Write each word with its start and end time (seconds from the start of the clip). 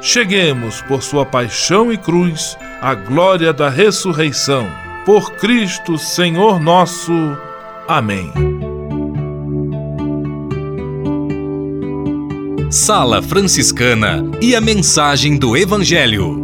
cheguemos, 0.00 0.80
por 0.82 1.02
sua 1.02 1.26
paixão 1.26 1.92
e 1.92 1.98
cruz, 1.98 2.56
à 2.80 2.94
glória 2.94 3.52
da 3.52 3.68
ressurreição. 3.68 4.66
Por 5.04 5.32
Cristo, 5.32 5.98
Senhor 5.98 6.60
nosso. 6.60 7.12
Amém. 7.88 8.32
Sala 12.70 13.20
Franciscana 13.20 14.22
e 14.40 14.54
a 14.54 14.60
mensagem 14.60 15.36
do 15.36 15.56
Evangelho. 15.56 16.40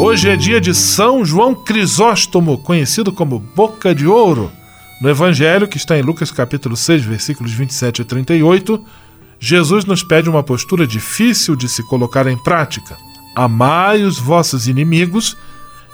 Hoje 0.00 0.30
é 0.30 0.36
dia 0.36 0.60
de 0.60 0.74
São 0.74 1.24
João 1.24 1.54
Crisóstomo, 1.54 2.56
conhecido 2.58 3.12
como 3.12 3.38
Boca 3.38 3.94
de 3.94 4.06
Ouro. 4.06 4.50
No 5.02 5.10
Evangelho, 5.10 5.68
que 5.68 5.76
está 5.76 5.98
em 5.98 6.02
Lucas 6.02 6.30
capítulo 6.30 6.76
6, 6.76 7.04
versículos 7.04 7.52
27 7.52 8.02
e 8.02 8.04
38, 8.04 8.84
Jesus 9.40 9.84
nos 9.84 10.02
pede 10.02 10.28
uma 10.28 10.42
postura 10.42 10.86
difícil 10.86 11.54
de 11.54 11.68
se 11.68 11.82
colocar 11.82 12.26
em 12.26 12.36
prática. 12.36 12.96
Amai 13.34 14.02
os 14.02 14.18
vossos 14.18 14.66
inimigos 14.66 15.36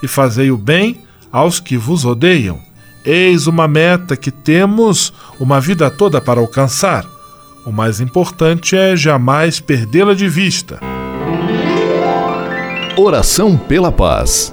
e 0.02 0.08
fazei 0.08 0.50
o 0.50 0.56
bem 0.56 1.00
aos 1.30 1.60
que 1.60 1.76
vos 1.76 2.04
odeiam. 2.04 2.58
Eis 3.04 3.46
uma 3.46 3.68
meta 3.68 4.16
que 4.16 4.30
temos 4.30 5.12
uma 5.38 5.60
vida 5.60 5.90
toda 5.90 6.20
para 6.20 6.40
alcançar. 6.40 7.04
O 7.66 7.72
mais 7.72 8.00
importante 8.00 8.76
é 8.76 8.96
jamais 8.96 9.60
perdê-la 9.60 10.14
de 10.14 10.28
vista. 10.28 10.80
Oração 12.96 13.58
pela 13.58 13.90
paz. 13.90 14.52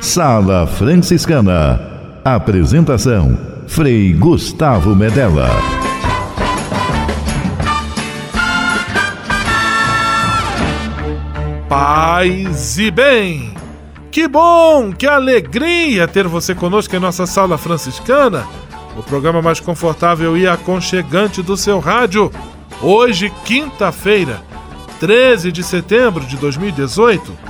Sala 0.00 0.66
Franciscana. 0.66 1.78
Apresentação: 2.24 3.38
Frei 3.68 4.14
Gustavo 4.14 4.96
Medella. 4.96 5.50
Paz 11.68 12.78
e 12.78 12.90
bem! 12.90 13.54
Que 14.10 14.26
bom, 14.26 14.90
que 14.90 15.06
alegria 15.06 16.08
ter 16.08 16.26
você 16.26 16.54
conosco 16.54 16.96
em 16.96 16.98
nossa 16.98 17.26
Sala 17.26 17.58
Franciscana, 17.58 18.44
o 18.96 19.02
programa 19.02 19.42
mais 19.42 19.60
confortável 19.60 20.36
e 20.36 20.48
aconchegante 20.48 21.42
do 21.42 21.58
seu 21.58 21.78
rádio. 21.78 22.32
Hoje, 22.80 23.30
quinta-feira, 23.44 24.40
13 24.98 25.52
de 25.52 25.62
setembro 25.62 26.24
de 26.24 26.38
2018 26.38 27.49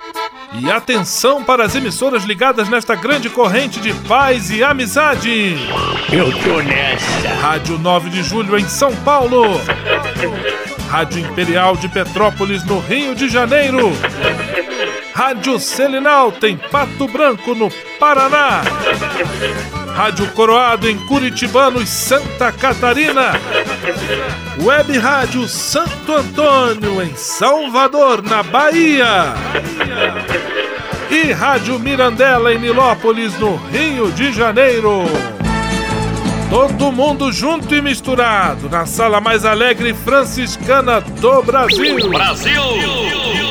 E 0.53 0.69
atenção 0.69 1.43
para 1.43 1.63
as 1.63 1.75
emissoras 1.75 2.23
ligadas 2.23 2.67
nesta 2.67 2.93
grande 2.93 3.29
corrente 3.29 3.79
de 3.79 3.93
paz 4.07 4.49
e 4.49 4.63
amizade. 4.63 5.55
Eu 6.11 6.31
tô 6.39 6.61
nessa. 6.61 7.29
Rádio 7.41 7.79
9 7.79 8.09
de 8.09 8.21
Julho 8.21 8.57
em 8.59 8.67
São 8.67 8.93
Paulo. 8.97 9.43
Rádio 10.89 11.19
Imperial 11.19 11.77
de 11.77 11.87
Petrópolis 11.87 12.65
no 12.65 12.79
Rio 12.79 13.15
de 13.15 13.29
Janeiro. 13.29 13.91
Rádio 15.13 15.57
Selinalta 15.57 16.49
em 16.49 16.57
Pato 16.57 17.07
Branco 17.07 17.55
no 17.55 17.71
Paraná. 17.97 18.61
Rádio 19.95 20.27
Coroado 20.31 20.89
em 20.89 20.97
Curitibanos, 21.05 21.87
Santa 21.87 22.51
Catarina. 22.51 23.33
Web 24.61 24.97
Rádio 24.97 25.47
Santo 25.47 26.13
Antônio 26.13 27.01
em 27.01 27.15
Salvador, 27.15 28.21
na 28.21 28.41
Bahia. 28.43 29.33
E 31.11 31.33
Rádio 31.33 31.77
Mirandela 31.77 32.53
em 32.53 32.57
Nilópolis, 32.57 33.37
no 33.37 33.57
Rio 33.57 34.09
de 34.13 34.31
Janeiro. 34.31 35.03
Todo 36.49 36.91
mundo 36.91 37.31
junto 37.31 37.75
e 37.75 37.81
misturado 37.81 38.69
na 38.69 38.85
sala 38.85 39.19
mais 39.19 39.43
alegre 39.43 39.93
franciscana 39.93 41.01
do 41.01 41.43
Brasil. 41.43 42.09
Brasil! 42.09 43.50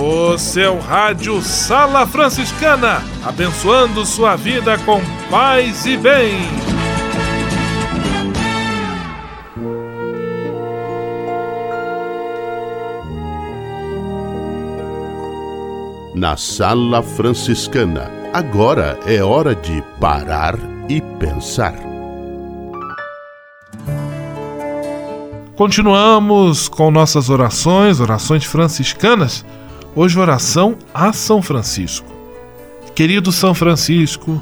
O 0.00 0.38
seu 0.38 0.78
rádio 0.78 1.42
Sala 1.42 2.06
Franciscana, 2.06 3.02
abençoando 3.26 4.06
sua 4.06 4.36
vida 4.36 4.78
com 4.78 5.00
paz 5.28 5.86
e 5.86 5.96
bem. 5.96 6.38
Na 16.14 16.36
Sala 16.36 17.02
Franciscana, 17.02 18.08
agora 18.32 19.00
é 19.04 19.20
hora 19.20 19.52
de 19.52 19.82
parar 19.98 20.54
e 20.88 21.00
pensar. 21.18 21.74
Continuamos 25.56 26.68
com 26.68 26.88
nossas 26.88 27.28
orações, 27.28 27.98
orações 27.98 28.44
franciscanas. 28.44 29.44
Hoje, 30.00 30.16
oração 30.16 30.76
a 30.94 31.12
São 31.12 31.42
Francisco. 31.42 32.06
Querido 32.94 33.32
São 33.32 33.52
Francisco, 33.52 34.40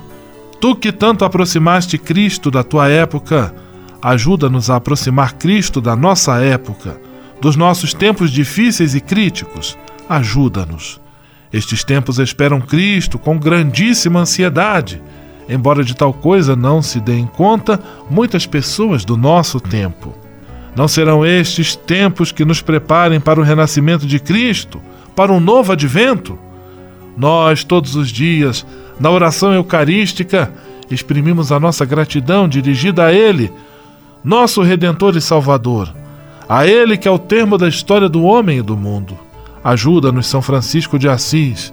tu 0.60 0.76
que 0.76 0.92
tanto 0.92 1.24
aproximaste 1.24 1.96
Cristo 1.96 2.50
da 2.50 2.62
tua 2.62 2.90
época, 2.90 3.54
ajuda-nos 4.02 4.68
a 4.68 4.76
aproximar 4.76 5.32
Cristo 5.32 5.80
da 5.80 5.96
nossa 5.96 6.36
época, 6.44 7.00
dos 7.40 7.56
nossos 7.56 7.94
tempos 7.94 8.30
difíceis 8.30 8.94
e 8.94 9.00
críticos. 9.00 9.78
Ajuda-nos. 10.06 11.00
Estes 11.50 11.82
tempos 11.82 12.18
esperam 12.18 12.60
Cristo 12.60 13.18
com 13.18 13.38
grandíssima 13.38 14.20
ansiedade. 14.20 15.02
Embora 15.48 15.82
de 15.82 15.96
tal 15.96 16.12
coisa 16.12 16.54
não 16.54 16.82
se 16.82 17.00
deem 17.00 17.26
conta 17.26 17.80
muitas 18.10 18.44
pessoas 18.44 19.06
do 19.06 19.16
nosso 19.16 19.58
tempo. 19.58 20.14
Não 20.76 20.86
serão 20.86 21.24
estes 21.24 21.74
tempos 21.74 22.30
que 22.30 22.44
nos 22.44 22.60
preparem 22.60 23.18
para 23.18 23.40
o 23.40 23.42
renascimento 23.42 24.06
de 24.06 24.20
Cristo, 24.20 24.82
para 25.16 25.32
um 25.32 25.40
novo 25.40 25.72
advento? 25.72 26.38
Nós, 27.16 27.64
todos 27.64 27.96
os 27.96 28.10
dias, 28.10 28.66
na 29.00 29.10
oração 29.10 29.54
eucarística, 29.54 30.52
exprimimos 30.90 31.50
a 31.50 31.58
nossa 31.58 31.86
gratidão 31.86 32.46
dirigida 32.46 33.06
a 33.06 33.12
Ele, 33.12 33.50
nosso 34.22 34.60
Redentor 34.62 35.16
e 35.16 35.20
Salvador, 35.20 35.92
a 36.46 36.66
Ele 36.66 36.98
que 36.98 37.08
é 37.08 37.10
o 37.10 37.18
termo 37.18 37.56
da 37.56 37.66
história 37.66 38.08
do 38.08 38.22
homem 38.22 38.58
e 38.58 38.62
do 38.62 38.76
mundo. 38.76 39.18
Ajuda-nos, 39.64 40.26
São 40.26 40.42
Francisco 40.42 40.98
de 40.98 41.08
Assis. 41.08 41.72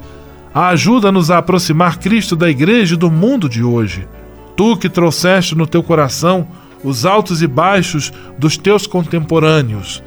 Ajuda-nos 0.53 1.29
a 1.29 1.39
aproximar 1.39 1.97
Cristo 1.97 2.35
da 2.35 2.49
igreja 2.49 2.95
e 2.95 2.97
do 2.97 3.11
mundo 3.11 3.49
de 3.49 3.63
hoje. 3.63 4.07
Tu 4.55 4.77
que 4.77 4.89
trouxeste 4.89 5.55
no 5.55 5.67
teu 5.67 5.83
coração 5.83 6.47
os 6.83 7.05
altos 7.05 7.41
e 7.41 7.47
baixos 7.47 8.11
dos 8.37 8.57
teus 8.57 8.87
contemporâneos. 8.87 10.01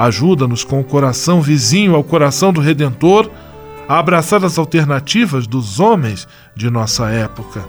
Ajuda-nos 0.00 0.64
com 0.64 0.80
o 0.80 0.84
coração 0.84 1.42
vizinho 1.42 1.94
ao 1.94 2.02
coração 2.02 2.54
do 2.54 2.60
Redentor 2.62 3.30
a 3.86 3.98
abraçar 3.98 4.42
as 4.46 4.56
alternativas 4.56 5.46
dos 5.46 5.78
homens 5.78 6.26
de 6.56 6.70
nossa 6.70 7.10
época. 7.10 7.62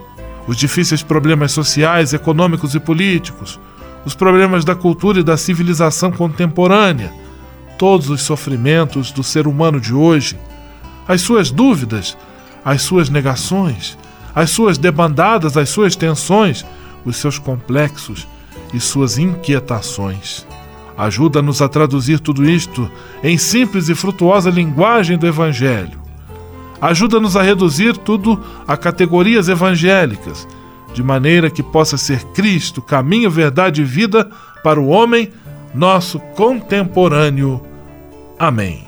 Os 0.48 0.56
difíceis 0.56 1.04
problemas 1.04 1.52
sociais, 1.52 2.14
econômicos 2.14 2.74
e 2.74 2.80
políticos, 2.80 3.60
os 4.06 4.16
problemas 4.16 4.64
da 4.64 4.74
cultura 4.74 5.20
e 5.20 5.24
da 5.24 5.36
civilização 5.36 6.10
contemporânea, 6.10 7.12
todos 7.78 8.10
os 8.10 8.22
sofrimentos 8.22 9.12
do 9.12 9.24
ser 9.24 9.46
humano 9.46 9.78
de 9.78 9.94
hoje, 9.94 10.40
as 11.06 11.20
suas 11.20 11.52
dúvidas, 11.52 12.18
as 12.64 12.82
suas 12.82 13.10
negações, 13.10 13.98
as 14.34 14.52
suas 14.52 14.78
debandadas, 14.78 15.58
as 15.58 15.68
suas 15.68 15.98
tensões, 15.98 16.66
os 17.04 17.18
seus 17.18 17.38
complexos 17.38 18.26
e 18.74 18.80
suas 18.80 19.18
inquietações. 19.18 20.48
Ajuda-nos 20.98 21.62
a 21.62 21.70
traduzir 21.70 22.20
tudo 22.20 22.50
isto 22.50 22.90
em 23.24 23.38
simples 23.38 23.90
e 23.90 23.96
frutuosa 23.96 24.50
linguagem 24.50 25.18
do 25.18 25.28
Evangelho. 25.28 26.00
Ajuda-nos 26.82 27.38
a 27.38 27.42
reduzir 27.42 27.96
tudo 27.98 28.44
a 28.68 28.76
categorias 28.76 29.48
evangélicas, 29.48 30.48
de 30.94 31.04
maneira 31.04 31.50
que 31.50 31.64
possa 31.64 31.98
ser 31.98 32.24
Cristo 32.34 32.82
caminho, 32.82 33.30
verdade 33.30 33.82
e 33.82 33.86
vida 33.86 34.30
para 34.64 34.80
o 34.80 34.88
homem, 34.88 35.32
nosso 35.74 36.20
contemporâneo. 36.36 37.62
Amém. 38.38 38.88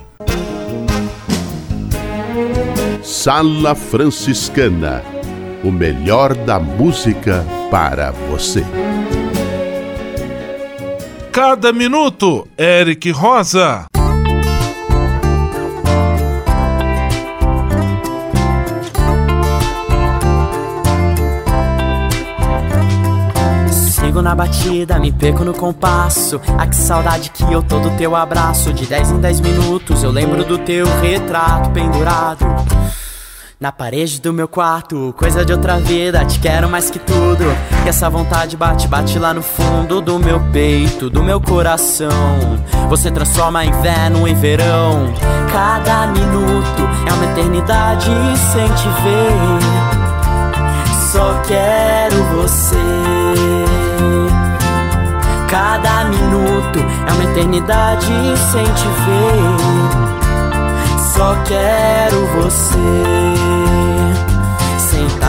Sala 3.01 3.75
Franciscana 3.75 5.03
o 5.63 5.71
melhor 5.71 6.35
da 6.35 6.59
música 6.59 7.45
para 7.71 8.11
você. 8.11 8.63
Cada 11.33 11.74
minuto, 11.74 12.47
Eric 12.56 13.09
Rosa. 13.09 13.88
Sigo 23.71 24.21
na 24.21 24.35
batida, 24.35 25.00
me 25.00 25.12
perco 25.12 25.44
no 25.44 25.56
compasso. 25.56 26.39
Ah, 26.56 26.68
que 26.68 26.75
saudade 26.75 27.31
que 27.31 27.51
eu 27.51 27.63
tô 27.63 27.79
do 27.79 27.89
teu 27.97 28.15
abraço. 28.15 28.71
De 28.71 28.86
10 28.86 29.13
em 29.13 29.19
10 29.19 29.39
minutos 29.39 30.03
eu 30.03 30.12
lembro 30.12 30.45
do 30.45 30.59
teu 30.59 30.86
retrato 31.01 31.71
pendurado. 31.71 32.45
Na 33.63 33.71
parede 33.71 34.19
do 34.19 34.33
meu 34.33 34.45
quarto, 34.45 35.15
coisa 35.17 35.46
de 35.46 35.53
outra 35.53 35.79
vida, 35.79 36.25
te 36.25 36.38
quero 36.38 36.67
mais 36.67 36.91
que 36.91 37.00
tudo. 37.00 37.46
E 37.86 37.88
essa 37.88 38.10
vontade 38.10 38.58
bate, 38.58 38.89
bate 38.89 39.17
lá 39.17 39.34
no 39.34 39.41
fundo 39.41 40.01
do 40.01 40.20
meu 40.20 40.38
peito, 40.51 41.10
do 41.10 41.24
meu 41.24 41.39
coração. 41.39 42.10
Você 42.89 43.10
transforma 43.10 43.63
inverno 43.63 44.27
em 44.27 44.36
verão. 44.36 45.13
Cada 45.50 46.08
minuto 46.08 46.82
é 47.08 47.13
uma 47.13 47.32
eternidade 47.32 48.12
sem 48.51 48.67
te 48.67 48.89
ver. 49.01 49.32
Só 51.13 51.34
quero 51.48 52.22
você. 52.36 52.75
Cada 55.48 56.03
minuto 56.03 56.79
é 57.08 57.13
uma 57.13 57.24
eternidade 57.32 58.12
sem 58.51 58.65
te 58.65 58.88
ver. 59.05 60.03
Só 61.15 61.34
quero 61.46 62.25
você. 62.36 63.42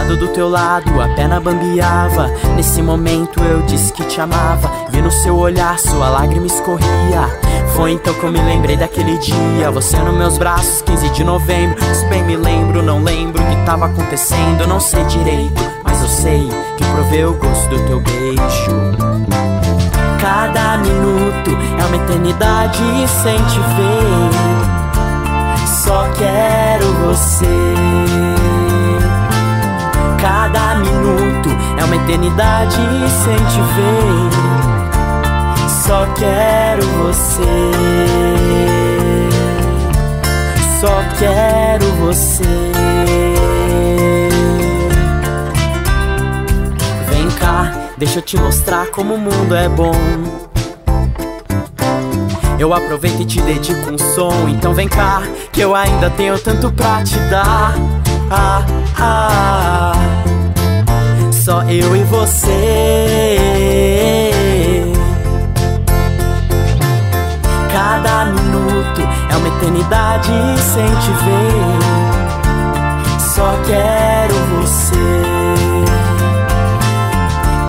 Sentado 0.05 0.17
do 0.19 0.29
teu 0.29 0.51
lado, 0.51 1.01
a 1.01 1.09
perna 1.09 1.41
bambeava. 1.41 2.29
Nesse 2.57 2.83
momento 2.83 3.43
eu 3.43 3.63
disse 3.63 3.91
que 3.91 4.05
te 4.05 4.21
amava. 4.21 4.71
Vi 4.91 5.01
no 5.01 5.11
seu 5.11 5.35
olhar, 5.35 5.79
sua 5.79 6.11
lágrima 6.11 6.47
escorria. 6.47 7.41
Foi 7.75 7.93
então 7.93 8.13
que 8.13 8.23
eu 8.23 8.31
me 8.31 8.41
lembrei 8.41 8.77
daquele 8.77 9.17
dia. 9.17 9.71
Você 9.71 9.97
nos 9.99 10.15
meus 10.15 10.37
braços, 10.37 10.83
15 10.83 11.09
de 11.09 11.25
novembro. 11.25 11.83
Se 11.95 12.05
bem 12.07 12.23
me 12.23 12.37
lembro, 12.37 12.83
não 12.83 13.03
lembro 13.03 13.43
o 13.43 13.47
que 13.47 13.65
tava 13.65 13.87
acontecendo. 13.87 14.67
Não 14.67 14.79
sei 14.79 15.03
direito, 15.05 15.63
mas 15.83 16.03
eu 16.03 16.09
sei 16.09 16.49
que 16.77 16.85
provei 16.85 17.25
o 17.25 17.33
gosto 17.33 17.71
do 17.71 17.87
teu 17.87 18.01
beijo. 18.01 18.97
Cada 20.21 20.79
minuto 20.79 21.51
é 21.81 21.85
uma 21.87 21.97
eternidade 21.97 23.09
sem 23.23 23.37
te 23.37 23.59
ver 23.59 24.85
só 25.85 26.09
quero 26.17 26.87
você. 27.05 28.04
Cada 30.55 30.77
minuto 30.77 31.49
é 31.77 31.85
uma 31.85 31.97
eternidade 31.97 32.77
sem 33.25 33.35
te 33.35 33.61
ver. 33.75 34.31
Só 35.69 36.07
quero 36.15 36.87
você. 36.99 37.43
Só 40.81 41.03
quero 41.19 41.85
você. 41.97 42.45
Vem 47.09 47.29
cá, 47.33 47.73
deixa 47.99 48.21
eu 48.21 48.23
te 48.23 48.37
mostrar 48.37 48.87
como 48.93 49.15
o 49.15 49.19
mundo 49.19 49.57
é 49.57 49.69
bom. 49.69 49.93
Eu 52.61 52.73
aproveito 52.73 53.23
e 53.23 53.25
te 53.25 53.41
dedico 53.43 53.91
um 53.91 53.99
som. 53.99 54.49
Então 54.49 54.73
vem 54.73 54.87
cá, 54.87 55.21
que 55.53 55.61
eu 55.61 55.75
ainda 55.75 56.09
tenho 56.11 56.39
tanto 56.39 56.71
pra 56.71 57.03
te 57.03 57.19
dar. 57.29 57.75
Ah, 58.31 58.65
ah, 59.01 59.93
só 61.45 61.63
eu 61.65 61.95
e 61.95 62.03
você. 62.05 62.49
Cada 67.71 68.25
minuto 68.25 69.03
é 69.29 69.37
uma 69.37 69.49
eternidade 69.49 70.33
sem 70.59 70.87
te 70.87 71.11
ver. 71.23 71.77
Só 73.21 73.55
quero 73.67 74.35
você. 74.57 74.95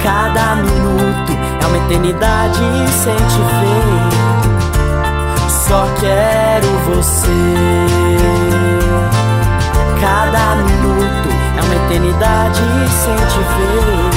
Cada 0.01 0.55
minuto 0.55 1.33
é 1.61 1.65
uma 1.67 1.77
eternidade 1.77 2.63
sem 3.03 3.17
te 3.17 3.41
ver. 3.59 4.07
Só 5.49 5.85
quero 5.99 6.67
você. 6.85 7.27
Cada 9.99 10.55
minuto 10.63 10.84
uma 11.65 11.75
eternidade 11.85 12.61
sem 12.89 13.15
te 13.15 13.39
ver. 13.55 14.13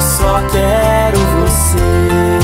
Só 0.00 0.40
quero 0.50 1.18
você. 1.40 2.38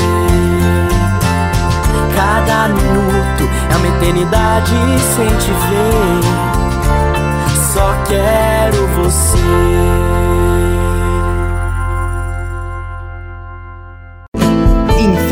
Cada 2.15 2.69
minuto 2.69 3.43
é 3.71 3.75
uma 3.77 3.87
eternidade 3.97 4.75
sem 5.15 5.27
te 5.27 5.51
ver. 5.51 6.21
Só 7.73 7.93
quero 8.07 8.87
você. 8.95 10.04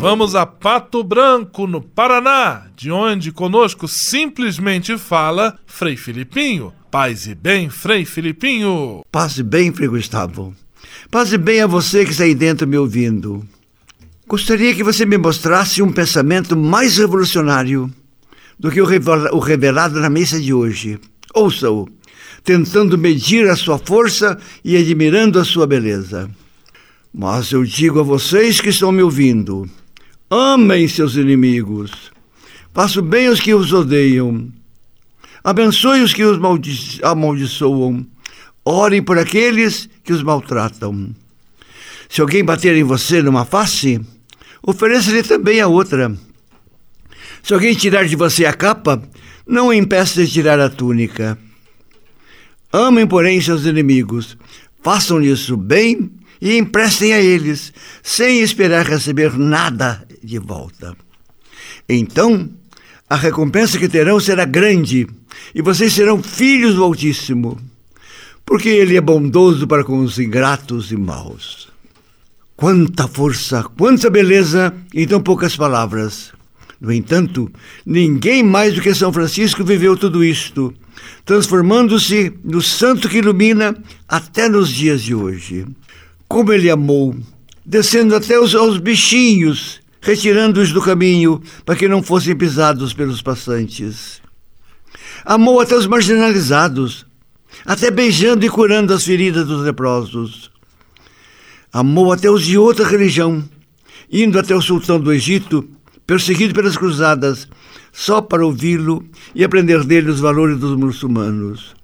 Vamos 0.00 0.36
a 0.36 0.46
Pato 0.46 1.02
Branco, 1.02 1.66
no 1.66 1.82
Paraná, 1.82 2.68
de 2.76 2.88
onde 2.88 3.32
conosco 3.32 3.88
simplesmente 3.88 4.96
fala 4.96 5.58
Frei 5.66 5.96
Filipinho. 5.96 6.72
Paz 6.88 7.26
e 7.26 7.34
bem, 7.34 7.68
Frei 7.68 8.04
Filipinho. 8.04 9.02
Paz 9.10 9.38
e 9.38 9.42
bem, 9.42 9.72
Frei 9.72 9.88
Gustavo. 9.88 10.54
Paz 11.10 11.32
e 11.32 11.36
bem 11.36 11.62
a 11.62 11.66
você 11.66 12.04
que 12.04 12.12
está 12.12 12.22
aí 12.22 12.32
dentro 12.32 12.64
me 12.64 12.78
ouvindo. 12.78 13.44
Gostaria 14.28 14.72
que 14.72 14.84
você 14.84 15.04
me 15.04 15.18
mostrasse 15.18 15.82
um 15.82 15.90
pensamento 15.90 16.56
mais 16.56 16.96
revolucionário 16.96 17.92
do 18.56 18.70
que 18.70 18.80
o 18.80 19.38
revelado 19.40 19.98
na 19.98 20.08
mesa 20.08 20.40
de 20.40 20.54
hoje. 20.54 21.00
Ouça-o, 21.34 21.88
tentando 22.44 22.96
medir 22.96 23.50
a 23.50 23.56
sua 23.56 23.78
força 23.78 24.38
e 24.64 24.76
admirando 24.76 25.40
a 25.40 25.44
sua 25.44 25.66
beleza. 25.66 26.30
Mas 27.12 27.50
eu 27.50 27.64
digo 27.64 27.98
a 27.98 28.04
vocês 28.04 28.60
que 28.60 28.68
estão 28.68 28.92
me 28.92 29.02
ouvindo: 29.02 29.68
Amem 30.30 30.86
seus 30.86 31.14
inimigos. 31.14 32.12
Faça 32.74 33.00
bem 33.00 33.28
os 33.28 33.40
que 33.40 33.54
os 33.54 33.72
odeiam. 33.72 34.52
Abençoe 35.42 36.02
os 36.02 36.12
que 36.12 36.22
os 36.22 36.38
amaldiçoam. 37.02 38.06
Orem 38.62 39.02
por 39.02 39.18
aqueles 39.18 39.88
que 40.04 40.12
os 40.12 40.22
maltratam. 40.22 41.14
Se 42.10 42.20
alguém 42.20 42.44
bater 42.44 42.76
em 42.76 42.84
você 42.84 43.22
numa 43.22 43.46
face, 43.46 43.98
ofereça-lhe 44.62 45.22
também 45.22 45.62
a 45.62 45.66
outra. 45.66 46.14
Se 47.42 47.54
alguém 47.54 47.74
tirar 47.74 48.04
de 48.04 48.14
você 48.14 48.44
a 48.44 48.52
capa, 48.52 49.02
não 49.46 49.68
o 49.68 49.72
impeça 49.72 50.22
de 50.22 50.30
tirar 50.30 50.60
a 50.60 50.68
túnica. 50.68 51.38
Amem, 52.70 53.06
porém, 53.06 53.40
seus 53.40 53.64
inimigos. 53.64 54.36
Façam-lhes 54.82 55.48
o 55.48 55.56
bem 55.56 56.10
e 56.40 56.56
emprestem 56.56 57.12
a 57.12 57.20
eles, 57.20 57.72
sem 58.02 58.40
esperar 58.40 58.86
receber 58.86 59.36
nada 59.38 60.06
de 60.22 60.38
volta. 60.38 60.96
Então, 61.88 62.48
a 63.08 63.16
recompensa 63.16 63.78
que 63.78 63.88
terão 63.88 64.20
será 64.20 64.44
grande, 64.44 65.06
e 65.54 65.62
vocês 65.62 65.92
serão 65.92 66.22
filhos 66.22 66.74
do 66.74 66.84
Altíssimo, 66.84 67.58
porque 68.44 68.68
Ele 68.68 68.96
é 68.96 69.00
bondoso 69.00 69.66
para 69.66 69.84
com 69.84 69.98
os 70.00 70.18
ingratos 70.18 70.90
e 70.92 70.96
maus. 70.96 71.68
Quanta 72.56 73.06
força, 73.06 73.62
quanta 73.76 74.10
beleza 74.10 74.74
em 74.92 75.06
tão 75.06 75.20
poucas 75.20 75.56
palavras. 75.56 76.32
No 76.80 76.92
entanto, 76.92 77.50
ninguém 77.84 78.42
mais 78.42 78.74
do 78.74 78.80
que 78.80 78.94
São 78.94 79.12
Francisco 79.12 79.64
viveu 79.64 79.96
tudo 79.96 80.24
isto 80.24 80.74
transformando-se 81.24 82.32
no 82.44 82.62
santo 82.62 83.08
que 83.08 83.18
ilumina 83.18 83.76
até 84.08 84.48
nos 84.48 84.70
dias 84.70 85.02
de 85.02 85.14
hoje. 85.14 85.66
Como 86.28 86.52
ele 86.52 86.70
amou, 86.70 87.16
descendo 87.64 88.14
até 88.14 88.38
os, 88.38 88.54
aos 88.54 88.78
bichinhos, 88.78 89.80
retirando-os 90.00 90.72
do 90.72 90.82
caminho 90.82 91.40
para 91.64 91.74
que 91.74 91.88
não 91.88 92.02
fossem 92.02 92.36
pisados 92.36 92.92
pelos 92.92 93.22
passantes. 93.22 94.20
Amou 95.24 95.58
até 95.58 95.74
os 95.74 95.86
marginalizados, 95.86 97.06
até 97.64 97.90
beijando 97.90 98.44
e 98.44 98.50
curando 98.50 98.92
as 98.92 99.04
feridas 99.04 99.46
dos 99.46 99.62
leprosos. 99.62 100.50
Amou 101.72 102.12
até 102.12 102.30
os 102.30 102.44
de 102.44 102.58
outra 102.58 102.86
religião, 102.86 103.42
indo 104.12 104.38
até 104.38 104.54
o 104.54 104.62
sultão 104.62 105.00
do 105.00 105.12
Egito, 105.12 105.68
perseguido 106.06 106.54
pelas 106.54 106.76
cruzadas, 106.76 107.48
só 107.92 108.20
para 108.20 108.44
ouvi-lo 108.44 109.04
e 109.34 109.42
aprender 109.42 109.82
dele 109.84 110.10
os 110.10 110.20
valores 110.20 110.58
dos 110.58 110.76
muçulmanos. 110.76 111.74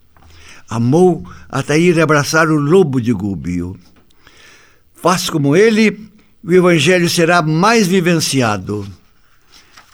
Amou 0.69 1.25
até 1.49 1.79
ir 1.79 2.01
abraçar 2.01 2.49
o 2.49 2.57
lobo 2.57 3.01
de 3.01 3.13
Gúbio. 3.13 3.77
Faz 5.05 5.29
como 5.29 5.55
ele, 5.55 6.01
o 6.43 6.51
evangelho 6.51 7.11
será 7.11 7.43
mais 7.43 7.87
vivenciado. 7.87 8.87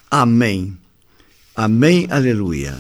Amém. 0.09 0.79
Amém, 1.57 2.07
aleluia. 2.09 2.79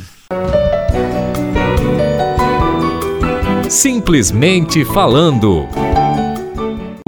Simplesmente 3.68 4.84
falando. 4.84 5.66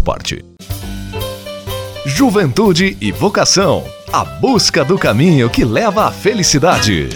parte. 0.00 0.44
Juventude 2.04 2.96
e 3.00 3.10
vocação. 3.10 3.84
A 4.12 4.24
busca 4.24 4.84
do 4.84 4.96
caminho 4.96 5.50
que 5.50 5.64
leva 5.64 6.06
à 6.06 6.10
felicidade. 6.12 7.08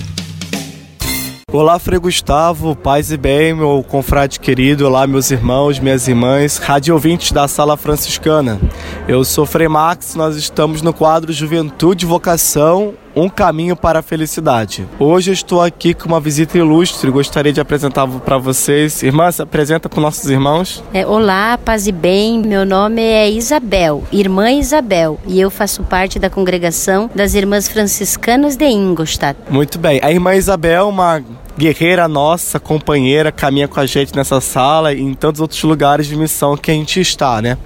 Olá, 1.53 1.81
Frei 1.81 1.99
Gustavo, 1.99 2.77
paz 2.77 3.11
e 3.11 3.17
bem, 3.17 3.53
meu 3.53 3.85
confrade 3.89 4.39
querido, 4.39 4.87
olá, 4.87 5.05
meus 5.05 5.33
irmãos, 5.33 5.81
minhas 5.81 6.07
irmãs, 6.07 6.59
rádio 6.59 6.95
ouvintes 6.95 7.33
da 7.33 7.49
Sala 7.49 7.77
Franciscana. 7.77 8.61
Eu 9.09 9.25
sou 9.25 9.45
Frei 9.45 9.67
Max, 9.67 10.15
nós 10.15 10.37
estamos 10.37 10.81
no 10.81 10.93
quadro 10.93 11.33
Juventude 11.33 12.05
e 12.05 12.09
Vocação, 12.09 12.95
um 13.15 13.29
caminho 13.29 13.77
para 13.77 14.01
a 14.01 14.03
felicidade. 14.03 14.87
Hoje 14.99 15.31
eu 15.31 15.35
estou 15.35 15.61
aqui 15.61 15.95
com 15.95 16.07
uma 16.09 16.21
visita 16.21 16.59
ilustre, 16.59 17.11
gostaria 17.11 17.53
de 17.53 17.61
apresentar 17.61 18.07
para 18.07 18.39
vocês. 18.39 19.03
Irmã, 19.03 19.31
se 19.31 19.43
apresenta 19.43 19.89
para 19.89 20.01
nossos 20.01 20.29
irmãos. 20.31 20.83
É, 20.93 21.07
olá, 21.07 21.59
paz 21.59 21.87
e 21.87 21.93
bem, 21.93 22.39
meu 22.41 22.65
nome 22.65 23.03
é 23.03 23.31
Isabel, 23.31 24.05
irmã 24.13 24.51
Isabel, 24.51 25.19
e 25.27 25.41
eu 25.41 25.51
faço 25.51 25.83
parte 25.83 26.19
da 26.19 26.31
congregação 26.31 27.11
das 27.15 27.35
Irmãs 27.35 27.69
Franciscanas 27.69 28.57
de 28.57 28.67
Ingolstadt. 28.67 29.39
Muito 29.51 29.79
bem, 29.79 30.01
a 30.03 30.11
irmã 30.11 30.35
Isabel, 30.35 30.89
uma 30.89 31.23
guerreira 31.61 32.09
nossa, 32.09 32.59
companheira, 32.59 33.31
caminha 33.31 33.69
com 33.69 33.79
a 33.79 33.85
gente 33.85 34.17
nessa 34.17 34.41
sala 34.41 34.95
e 34.95 35.03
em 35.03 35.13
tantos 35.13 35.43
outros 35.43 35.63
lugares 35.63 36.07
de 36.07 36.17
missão 36.17 36.57
que 36.57 36.71
a 36.71 36.75
gente 36.75 36.99
está, 36.99 37.43
né? 37.43 37.59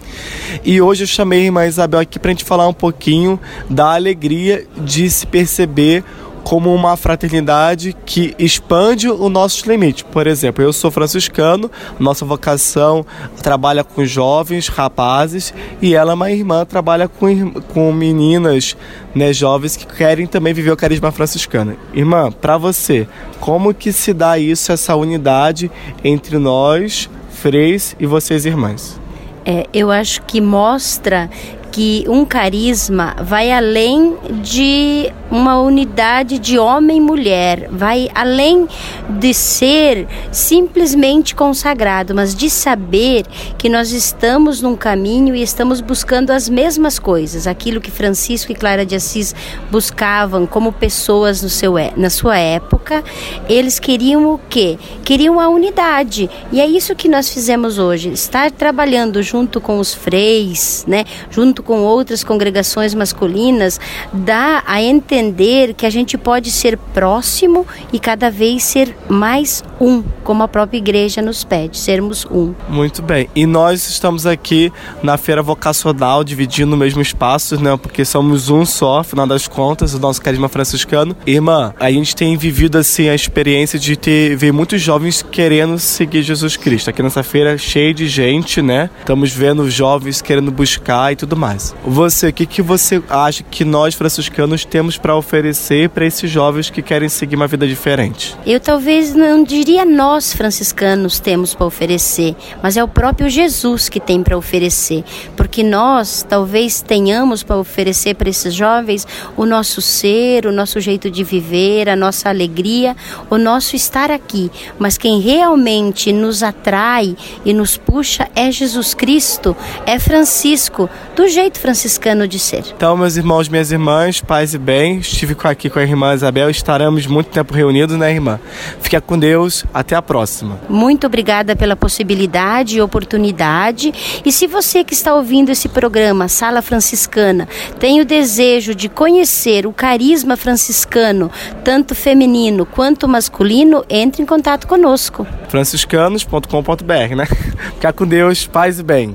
E 0.65 0.83
hoje 0.83 1.05
eu 1.05 1.07
chamei 1.07 1.43
a 1.43 1.45
irmã 1.45 1.65
Isabel 1.65 2.01
aqui 2.01 2.19
para 2.19 2.33
a 2.33 2.35
gente 2.35 2.45
falar 2.45 2.67
um 2.67 2.73
pouquinho 2.73 3.39
da 3.71 3.95
alegria 3.95 4.67
de 4.77 5.09
se 5.09 5.25
perceber 5.25 6.03
como 6.45 6.73
uma 6.73 6.97
fraternidade 6.97 7.97
que 8.05 8.35
expande 8.39 9.09
os 9.09 9.31
nossos 9.31 9.63
limites. 9.63 10.03
Por 10.03 10.27
exemplo, 10.27 10.63
eu 10.63 10.73
sou 10.73 10.91
franciscano, 10.91 11.71
nossa 11.99 12.25
vocação 12.25 13.05
trabalha 13.43 13.83
com 13.83 14.05
jovens, 14.05 14.69
rapazes, 14.69 15.55
e 15.81 15.95
ela, 15.95 16.15
uma 16.15 16.31
irmã, 16.31 16.65
trabalha 16.65 17.09
com, 17.09 17.51
com 17.51 17.91
meninas, 17.93 18.77
né, 19.15 19.33
jovens 19.33 19.77
que 19.77 19.87
querem 19.87 20.27
também 20.27 20.53
viver 20.53 20.71
o 20.71 20.77
carisma 20.77 21.11
franciscano. 21.11 21.77
Irmã, 21.95 22.31
para 22.31 22.59
você, 22.59 23.09
como 23.41 23.73
que 23.73 23.91
se 23.91 24.13
dá 24.13 24.39
isso, 24.39 24.71
essa 24.71 24.95
unidade 24.95 25.71
entre 26.05 26.39
nós, 26.39 27.09
freis, 27.31 27.97
e 27.99 28.07
vocês, 28.07 28.45
irmãs? 28.45 29.01
É, 29.47 29.67
eu 29.75 29.91
acho 29.91 30.23
que 30.23 30.41
mostra 30.41 31.29
que 31.75 32.05
um 32.07 32.25
carisma 32.25 33.17
vai 33.21 33.51
além 33.51 34.17
de 34.41 35.13
uma 35.29 35.59
unidade 35.59 36.39
de 36.39 36.57
homem 36.57 36.99
e 36.99 37.01
mulher, 37.01 37.69
vai 37.69 38.09
além 38.15 38.69
de 39.09 39.35
ser 39.35 40.07
simplesmente 40.31 41.35
consagrado, 41.35 42.15
mas 42.15 42.33
de 42.33 42.49
saber 42.49 43.27
que 43.59 43.69
nós 43.69 43.91
estamos 43.91 44.63
num 44.63 44.77
caminho 44.77 45.35
e 45.35 45.43
estamos 45.43 45.81
buscando 45.81 46.31
as 46.31 46.49
mesmas 46.49 47.01
coisas, 47.01 47.49
aquilo 47.49 47.81
que 47.81 47.91
Francisco 47.91 48.53
e 48.53 48.55
Clara 48.55 48.87
de 48.87 48.95
Assis 48.95 49.35
buscavam 49.69 50.47
como 50.47 50.73
pessoas 50.73 51.43
no 51.43 51.49
seu, 51.49 51.75
na 51.97 52.09
sua 52.09 52.39
época, 52.39 53.03
eles 53.49 53.81
queriam 53.81 54.33
o 54.33 54.39
quê? 54.49 54.79
Queriam 55.05 55.41
a 55.41 55.49
unidade. 55.49 56.31
E 56.53 56.61
é 56.61 56.67
isso 56.67 56.95
que 56.95 57.09
nós 57.09 57.29
fizemos 57.29 57.81
hoje, 57.81 58.11
estar 58.11 58.53
trabalhando 58.53 59.21
junto 59.25 59.61
com 59.61 59.81
os 59.81 59.93
freis, 59.93 60.85
né, 60.87 61.05
junto 61.29 61.63
com 61.64 61.81
outras 61.81 62.22
congregações 62.22 62.94
masculinas, 62.94 63.81
dá 64.12 64.62
a 64.66 64.83
entender 64.83 65.74
que 65.74 65.87
a 65.87 65.90
gente 65.90 66.16
pode 66.16 66.50
ser 66.50 66.77
próximo 66.77 67.66
e 67.92 67.98
cada 67.98 68.31
vez 68.31 68.62
ser 68.64 68.96
mais 69.09 69.62
um, 69.81 70.03
como 70.22 70.42
a 70.42 70.48
própria 70.48 70.79
igreja 70.79 71.20
nos 71.20 71.44
pede, 71.44 71.79
sermos 71.79 72.27
um. 72.31 72.55
Muito 72.68 73.03
bem. 73.03 73.29
E 73.35 73.46
nós 73.46 73.88
estamos 73.88 74.27
aqui 74.27 74.72
na 75.03 75.16
feira 75.16 75.42
vocacional, 75.42 76.22
dividindo 76.24 76.74
o 76.74 76.79
mesmo 76.79 77.03
espaço, 77.03 77.61
né? 77.61 77.77
Porque 77.77 78.05
somos 78.05 78.48
um 78.48 78.64
só, 78.64 79.00
afinal 79.00 79.27
das 79.27 79.48
contas, 79.48 79.94
o 79.94 79.98
nosso 79.98 80.20
carisma 80.22 80.48
franciscano. 80.48 81.16
Irmã, 81.27 81.74
a 81.79 81.90
gente 81.90 82.14
tem 82.14 82.37
vivido 82.37 82.79
assim 82.79 83.09
a 83.09 83.14
experiência 83.14 83.79
de 83.79 83.96
ter 83.96 84.37
ver 84.37 84.53
muitos 84.53 84.81
jovens 84.81 85.22
querendo 85.22 85.79
seguir 85.79 86.22
Jesus 86.22 86.57
Cristo. 86.57 86.90
Aqui 86.90 87.03
nessa 87.03 87.22
feira 87.22 87.57
cheia 87.59 87.92
de 87.92 88.07
gente, 88.07 88.61
né? 88.62 88.90
Estamos 89.00 89.33
vendo 89.33 89.70
jovens 89.70 90.20
querendo 90.20 90.50
buscar 90.50 91.12
e 91.12 91.16
tudo 91.16 91.37
mais. 91.37 91.54
Você, 91.85 92.29
o 92.29 92.33
que, 92.33 92.47
que 92.47 92.62
você 92.62 93.03
acha 93.09 93.43
que 93.43 93.64
nós 93.64 93.95
franciscanos 93.95 94.64
temos 94.64 94.97
para 94.97 95.17
oferecer 95.17 95.88
para 95.90 96.07
esses 96.07 96.31
jovens 96.31 96.71
que 96.71 96.83
querem 96.83 97.09
seguir 97.09 97.37
uma 97.37 97.47
vida 97.47 97.67
diferente? 97.67 98.37
Eu 98.47 98.59
talvez 98.59 99.14
não 99.14 99.43
diria 99.45 99.85
nós 99.85 100.33
franciscanos 100.33 101.21
temos 101.21 101.55
para 101.55 101.67
oferecer, 101.67 102.35
mas 102.62 102.77
é 102.77 102.83
o 102.83 102.88
próprio 102.88 103.29
Jesus 103.29 103.88
que 103.88 104.01
tem 104.01 104.23
para 104.23 104.37
oferecer, 104.37 105.05
porque 105.37 105.62
nós 105.62 106.25
talvez 106.29 106.81
tenhamos 106.81 107.43
para 107.43 107.57
oferecer 107.57 108.14
para 108.14 108.29
esses 108.29 108.55
jovens 108.55 109.07
o 109.37 109.47
nosso 109.47 109.81
ser, 109.81 110.47
o 110.47 110.53
nosso 110.53 110.81
jeito 110.81 111.11
de 111.11 111.23
viver, 111.23 111.88
a 111.88 111.97
nossa 111.97 112.29
alegria, 112.29 112.97
o 113.31 113.38
nosso 113.38 113.77
estar 113.77 114.11
aqui, 114.11 114.51
mas 114.79 114.99
quem 114.99 115.21
realmente 115.21 116.12
nos 116.12 116.43
atrai 116.43 117.17
e 117.45 117.53
nos 117.53 117.77
puxa 117.77 118.29
é 118.35 118.51
Jesus 118.51 118.95
Cristo, 118.95 119.57
é 119.87 119.99
Francisco, 119.99 120.88
do 121.14 121.29
jeito 121.29 121.44
jeito 121.45 121.61
franciscano 121.61 122.27
de 122.27 122.39
ser. 122.39 122.65
Então, 122.75 122.97
meus 122.97 123.17
irmãos, 123.17 123.49
minhas 123.51 123.71
irmãs, 123.71 124.21
paz 124.21 124.55
e 124.55 124.59
bem, 124.59 124.99
estive 124.99 125.37
aqui 125.45 125.69
com 125.69 125.79
a 125.79 125.83
irmã 125.83 126.15
Isabel, 126.15 126.49
estaremos 126.49 127.07
muito 127.07 127.29
tempo 127.29 127.53
reunidos, 127.53 127.97
né, 127.99 128.11
irmã? 128.11 128.41
Fica 128.81 128.99
com 128.99 129.19
Deus, 129.19 129.65
até 129.73 129.95
a 129.95 130.01
próxima. 130.01 130.59
Muito 130.71 131.07
obrigada 131.07 131.55
pela 131.55 131.77
possibilidade 131.77 132.79
e 132.79 132.81
oportunidade. 132.81 133.93
E 134.25 134.33
se 134.33 134.47
você 134.47 134.83
que 134.83 134.95
está 134.95 135.15
ouvindo 135.15 135.51
esse 135.51 135.69
programa, 135.69 136.29
Sala 136.29 136.63
Franciscana, 136.63 137.47
tem 137.79 138.01
o 138.01 138.07
desejo 138.07 138.75
de 138.75 138.89
conhecer 138.89 139.67
o 139.67 139.73
carisma 139.73 140.39
franciscano, 140.39 141.31
tanto 141.63 141.95
feminino 141.95 142.65
quanto 142.65 143.07
masculino, 143.07 143.85
entre 143.91 144.23
em 144.23 144.27
contato 144.27 144.67
conosco. 144.67 145.27
franciscanos.com.br, 145.49 147.15
né? 147.15 147.27
Fica 147.75 147.93
com 147.93 148.07
Deus, 148.07 148.47
paz 148.47 148.79
e 148.79 148.83
bem. 148.83 149.15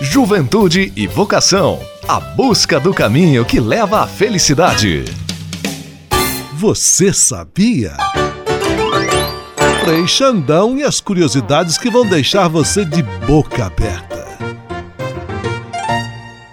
Juventude 0.00 0.92
e 0.94 1.08
vocação. 1.08 1.80
A 2.06 2.20
busca 2.20 2.78
do 2.78 2.94
caminho 2.94 3.44
que 3.44 3.58
leva 3.58 4.00
à 4.00 4.06
felicidade. 4.06 5.04
Você 6.54 7.12
sabia? 7.12 7.96
Frei 9.84 10.06
Xandão 10.06 10.78
e 10.78 10.84
as 10.84 11.00
curiosidades 11.00 11.76
que 11.76 11.90
vão 11.90 12.06
deixar 12.06 12.46
você 12.46 12.84
de 12.84 13.02
boca 13.02 13.66
aberta. 13.66 14.17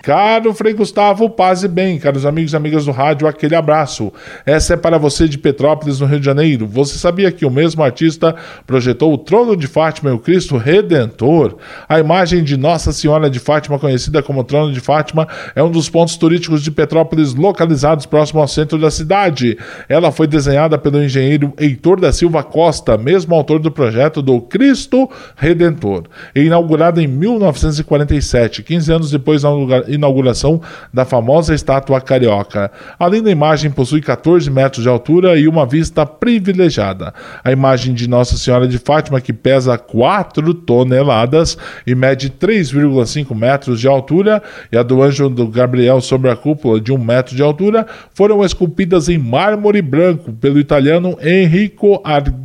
Caro 0.05 0.53
Frei 0.53 0.71
Gustavo, 0.71 1.27
paz 1.31 1.63
e 1.63 1.67
bem, 1.67 1.97
caros 1.97 2.27
amigos 2.27 2.53
e 2.53 2.55
amigas 2.55 2.85
do 2.85 2.91
rádio, 2.91 3.27
aquele 3.27 3.55
abraço. 3.55 4.13
Essa 4.45 4.75
é 4.75 4.77
para 4.77 4.99
você 4.99 5.27
de 5.27 5.35
Petrópolis, 5.35 5.99
no 5.99 6.05
Rio 6.05 6.19
de 6.19 6.25
Janeiro. 6.27 6.67
Você 6.67 6.99
sabia 6.99 7.31
que 7.31 7.43
o 7.43 7.49
mesmo 7.49 7.81
artista 7.81 8.35
projetou 8.67 9.11
o 9.11 9.17
trono 9.17 9.57
de 9.57 9.65
Fátima 9.65 10.11
e 10.11 10.13
o 10.13 10.19
Cristo 10.19 10.57
Redentor? 10.57 11.57
A 11.89 11.99
imagem 11.99 12.43
de 12.43 12.55
Nossa 12.55 12.93
Senhora 12.93 13.31
de 13.31 13.39
Fátima, 13.39 13.79
conhecida 13.79 14.21
como 14.21 14.43
Trono 14.43 14.71
de 14.71 14.79
Fátima, 14.79 15.27
é 15.55 15.63
um 15.63 15.71
dos 15.71 15.89
pontos 15.89 16.15
turísticos 16.17 16.61
de 16.61 16.69
Petrópolis 16.69 17.33
localizados 17.33 18.05
próximo 18.05 18.41
ao 18.41 18.47
centro 18.47 18.77
da 18.77 18.91
cidade. 18.91 19.57
Ela 19.89 20.11
foi 20.11 20.27
desenhada 20.27 20.77
pelo 20.77 21.03
engenheiro 21.03 21.51
Heitor 21.59 21.99
da 21.99 22.13
Silva 22.13 22.43
Costa, 22.43 22.95
mesmo 22.95 23.33
autor 23.33 23.57
do 23.57 23.71
projeto 23.71 24.21
do 24.21 24.39
Cristo 24.39 25.09
Redentor, 25.35 26.03
inaugurada 26.35 27.01
em 27.01 27.07
1947, 27.07 28.61
15 28.61 28.93
anos 28.93 29.09
depois 29.09 29.41
da 29.41 29.49
inauguração 29.95 30.61
da 30.93 31.05
famosa 31.05 31.53
estátua 31.53 31.99
carioca. 31.99 32.71
Além 32.99 33.21
da 33.21 33.31
imagem, 33.31 33.71
possui 33.71 34.01
14 34.01 34.49
metros 34.49 34.83
de 34.83 34.89
altura 34.89 35.37
e 35.37 35.47
uma 35.47 35.65
vista 35.65 36.05
privilegiada. 36.05 37.13
A 37.43 37.51
imagem 37.51 37.93
de 37.93 38.07
Nossa 38.07 38.37
Senhora 38.37 38.67
de 38.67 38.77
Fátima, 38.77 39.19
que 39.19 39.33
pesa 39.33 39.77
4 39.77 40.53
toneladas 40.53 41.57
e 41.85 41.95
mede 41.95 42.29
3,5 42.29 43.35
metros 43.35 43.79
de 43.79 43.87
altura, 43.87 44.41
e 44.71 44.77
a 44.77 44.83
do 44.83 45.01
Anjo 45.01 45.29
do 45.29 45.47
Gabriel 45.47 46.01
sobre 46.01 46.29
a 46.29 46.35
cúpula 46.35 46.79
de 46.79 46.91
1 46.91 46.97
metro 46.97 47.35
de 47.35 47.41
altura, 47.41 47.85
foram 48.13 48.43
esculpidas 48.43 49.09
em 49.09 49.17
mármore 49.17 49.81
branco 49.81 50.31
pelo 50.33 50.59
italiano 50.59 51.17
Enrico 51.21 52.01
Argentino 52.03 52.44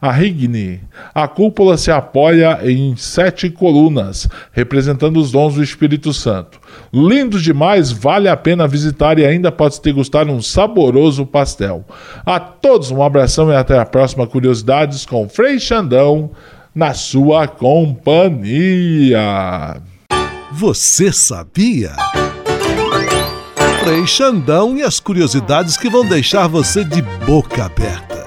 Arrigni. 0.00 0.80
A 1.14 1.26
cúpula 1.26 1.76
se 1.76 1.90
apoia 1.90 2.58
em 2.62 2.96
sete 2.96 3.50
colunas, 3.50 4.28
representando 4.52 5.18
os 5.18 5.30
dons 5.32 5.54
do 5.54 5.62
Espírito 5.62 6.12
Santo. 6.12 6.60
Lindo 6.92 7.40
demais, 7.40 7.90
vale 7.90 8.28
a 8.28 8.36
pena 8.36 8.68
visitar 8.68 9.18
e 9.18 9.24
ainda 9.24 9.50
pode 9.50 9.80
ter 9.80 9.92
gostado 9.92 10.30
um 10.30 10.42
saboroso 10.42 11.24
pastel. 11.26 11.84
A 12.24 12.38
todos 12.38 12.90
um 12.90 13.02
abração 13.02 13.50
e 13.50 13.56
até 13.56 13.78
a 13.78 13.86
próxima 13.86 14.26
Curiosidades 14.26 15.06
com 15.06 15.28
Frei 15.28 15.58
Xandão 15.58 16.30
na 16.74 16.92
sua 16.92 17.48
companhia. 17.48 19.16
Você 20.52 21.12
sabia? 21.12 21.92
Frei 23.82 24.06
Xandão 24.06 24.76
e 24.76 24.82
as 24.82 25.00
curiosidades 25.00 25.76
que 25.76 25.88
vão 25.88 26.04
deixar 26.04 26.48
você 26.48 26.84
de 26.84 27.00
boca 27.24 27.64
aberta. 27.64 28.26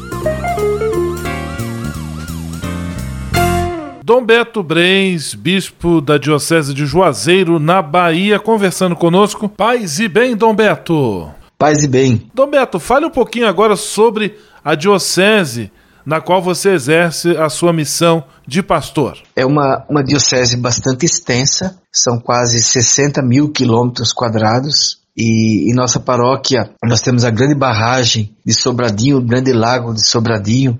Dom 4.11 4.25
Beto 4.25 4.61
Breis, 4.61 5.33
bispo 5.33 6.01
da 6.01 6.17
Diocese 6.17 6.73
de 6.73 6.85
Juazeiro, 6.85 7.57
na 7.59 7.81
Bahia, 7.81 8.41
conversando 8.41 8.93
conosco. 8.93 9.47
Paz 9.47 10.01
e 10.01 10.09
bem, 10.09 10.35
Dom 10.35 10.53
Beto. 10.53 11.31
Paz 11.57 11.81
e 11.81 11.87
bem. 11.87 12.29
Dom 12.33 12.49
Beto, 12.49 12.77
fale 12.77 13.05
um 13.05 13.09
pouquinho 13.09 13.47
agora 13.47 13.77
sobre 13.77 14.37
a 14.65 14.75
Diocese 14.75 15.71
na 16.05 16.19
qual 16.19 16.41
você 16.41 16.71
exerce 16.71 17.37
a 17.37 17.47
sua 17.47 17.71
missão 17.71 18.21
de 18.45 18.61
pastor. 18.61 19.17
É 19.33 19.45
uma, 19.45 19.85
uma 19.89 20.03
diocese 20.03 20.57
bastante 20.57 21.05
extensa, 21.05 21.79
são 21.89 22.19
quase 22.19 22.61
60 22.61 23.21
mil 23.21 23.49
quilômetros 23.49 24.11
quadrados. 24.11 24.99
E 25.15 25.71
em 25.71 25.73
nossa 25.73 26.01
paróquia 26.01 26.69
nós 26.83 26.99
temos 26.99 27.23
a 27.23 27.29
grande 27.29 27.55
barragem 27.55 28.35
de 28.45 28.53
Sobradinho, 28.53 29.19
o 29.19 29.25
grande 29.25 29.53
lago 29.53 29.93
de 29.93 30.05
Sobradinho, 30.05 30.77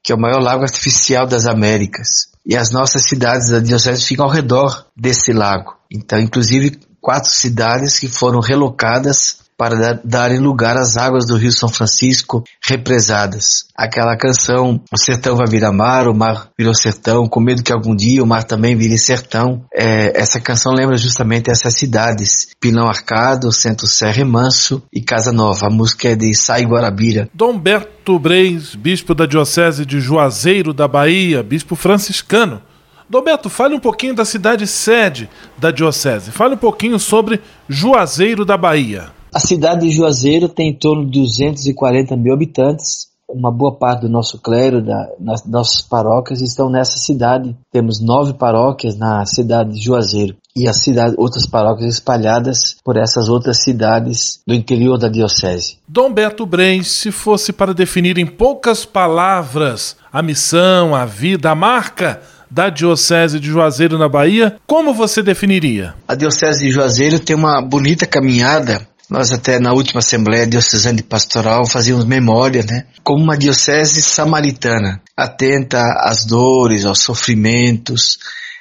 que 0.00 0.12
é 0.12 0.14
o 0.14 0.20
maior 0.20 0.40
lago 0.40 0.62
artificial 0.62 1.26
das 1.26 1.44
Américas 1.44 2.37
e 2.48 2.56
as 2.56 2.70
nossas 2.72 3.02
cidades 3.02 3.50
da 3.50 3.60
diocese 3.60 4.06
ficam 4.06 4.24
ao 4.24 4.32
redor 4.32 4.86
desse 4.96 5.34
lago. 5.34 5.76
Então, 5.90 6.18
inclusive, 6.18 6.80
quatro 6.98 7.30
cidades 7.30 7.98
que 7.98 8.08
foram 8.08 8.40
relocadas 8.40 9.40
para 9.58 10.00
darem 10.04 10.38
lugar 10.38 10.76
às 10.76 10.96
águas 10.96 11.26
do 11.26 11.36
Rio 11.36 11.50
São 11.50 11.68
Francisco 11.68 12.44
represadas. 12.64 13.66
Aquela 13.76 14.16
canção, 14.16 14.80
o 14.92 14.96
sertão 14.96 15.34
vai 15.34 15.48
virar 15.48 15.72
mar, 15.72 16.06
o 16.06 16.14
mar 16.14 16.48
virou 16.56 16.72
sertão, 16.72 17.26
com 17.28 17.40
medo 17.40 17.64
que 17.64 17.72
algum 17.72 17.94
dia 17.94 18.22
o 18.22 18.26
mar 18.26 18.44
também 18.44 18.76
vire 18.76 18.96
sertão. 18.96 19.64
É, 19.74 20.12
essa 20.18 20.40
canção 20.40 20.72
lembra 20.72 20.96
justamente 20.96 21.50
essas 21.50 21.74
cidades, 21.74 22.50
Pilão 22.60 22.86
Arcado, 22.86 23.52
Centro 23.52 23.88
Serra 23.88 24.20
e 24.20 24.24
Manso 24.24 24.80
e 24.92 25.02
Casa 25.02 25.32
Nova. 25.32 25.66
A 25.66 25.70
música 25.70 26.10
é 26.10 26.14
de 26.14 26.32
Sai 26.34 26.62
Guarabira. 26.62 27.28
Dom 27.34 27.58
Berto 27.58 28.16
Breis, 28.16 28.76
bispo 28.76 29.12
da 29.12 29.26
Diocese 29.26 29.84
de 29.84 30.00
Juazeiro 30.00 30.72
da 30.72 30.86
Bahia, 30.86 31.42
bispo 31.42 31.74
franciscano. 31.74 32.62
Dom 33.10 33.22
Beto, 33.22 33.48
fale 33.48 33.74
um 33.74 33.80
pouquinho 33.80 34.14
da 34.14 34.24
cidade 34.24 34.66
sede 34.66 35.30
da 35.56 35.70
Diocese. 35.70 36.30
Fale 36.30 36.54
um 36.54 36.58
pouquinho 36.58 36.98
sobre 36.98 37.40
Juazeiro 37.66 38.44
da 38.44 38.56
Bahia. 38.56 39.17
A 39.32 39.40
cidade 39.40 39.86
de 39.86 39.94
Juazeiro 39.94 40.48
tem 40.48 40.70
em 40.70 40.74
torno 40.74 41.04
de 41.04 41.20
240 41.20 42.16
mil 42.16 42.32
habitantes. 42.32 43.08
Uma 43.28 43.52
boa 43.52 43.76
parte 43.76 44.00
do 44.00 44.08
nosso 44.08 44.38
clero, 44.38 44.82
da, 44.82 45.06
nas 45.20 45.44
nossas 45.44 45.82
paróquias 45.82 46.40
estão 46.40 46.70
nessa 46.70 46.96
cidade. 46.96 47.54
Temos 47.70 48.00
nove 48.00 48.32
paróquias 48.32 48.96
na 48.96 49.26
cidade 49.26 49.74
de 49.74 49.84
Juazeiro 49.84 50.34
e 50.56 50.66
as 50.66 50.82
cidades, 50.82 51.14
outras 51.18 51.46
paróquias 51.46 51.94
espalhadas 51.94 52.76
por 52.82 52.96
essas 52.96 53.28
outras 53.28 53.62
cidades 53.62 54.40
do 54.46 54.54
interior 54.54 54.96
da 54.96 55.08
diocese. 55.08 55.76
Dom 55.86 56.10
Beto 56.10 56.46
Breis, 56.46 56.88
se 56.88 57.12
fosse 57.12 57.52
para 57.52 57.74
definir 57.74 58.16
em 58.16 58.26
poucas 58.26 58.86
palavras 58.86 59.94
a 60.10 60.22
missão, 60.22 60.94
a 60.94 61.04
vida, 61.04 61.50
a 61.50 61.54
marca 61.54 62.22
da 62.50 62.70
Diocese 62.70 63.38
de 63.38 63.48
Juazeiro 63.48 63.98
na 63.98 64.08
Bahia, 64.08 64.56
como 64.66 64.94
você 64.94 65.22
definiria? 65.22 65.94
A 66.08 66.14
Diocese 66.14 66.64
de 66.64 66.70
Juazeiro 66.70 67.20
tem 67.20 67.36
uma 67.36 67.60
bonita 67.60 68.06
caminhada 68.06 68.88
Nós 69.08 69.32
até 69.32 69.58
na 69.58 69.72
última 69.72 70.00
Assembleia 70.00 70.46
Diocesana 70.46 70.96
de 70.96 71.02
Pastoral 71.02 71.66
fazíamos 71.66 72.04
memória, 72.04 72.62
né? 72.62 72.86
Como 73.02 73.24
uma 73.24 73.38
diocese 73.38 74.02
samaritana, 74.02 75.00
atenta 75.16 75.82
às 76.02 76.26
dores, 76.26 76.84
aos 76.84 77.00
sofrimentos. 77.00 78.18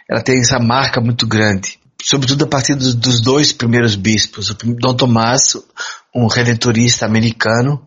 Ela 0.09 0.21
tem 0.21 0.39
essa 0.39 0.57
marca 0.57 1.01
muito 1.01 1.27
grande. 1.27 1.77
Sobretudo 2.01 2.45
a 2.45 2.47
partir 2.47 2.75
dos, 2.75 3.21
dois 3.21 3.51
primeiros 3.51 3.95
bispos. 3.95 4.49
O 4.49 4.55
Dom 4.79 4.95
Tomás, 4.95 5.57
um 6.15 6.27
redentorista 6.27 7.05
americano, 7.05 7.85